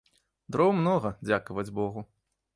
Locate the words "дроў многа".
0.55-1.13